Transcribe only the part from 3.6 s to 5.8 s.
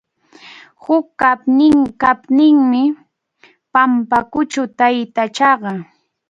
Pampakʼuchu taytachaqa.